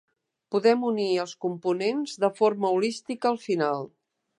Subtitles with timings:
[0.55, 3.91] Podem unir els components de forma holística al final.